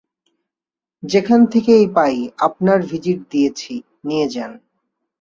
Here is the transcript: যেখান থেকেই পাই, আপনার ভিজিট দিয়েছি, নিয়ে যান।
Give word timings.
যেখান 1.03 1.41
থেকেই 1.45 1.85
পাই, 1.87 2.15
আপনার 2.37 2.79
ভিজিট 2.81 3.19
দিয়েছি, 3.31 3.73
নিয়ে 4.05 4.27
যান। 4.29 4.51